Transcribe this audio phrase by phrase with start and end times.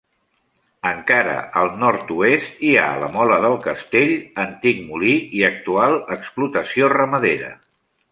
[0.91, 7.53] Encara, al nord-oest hi ha la Mola del Castell, antic molí i actual explotació ramadera.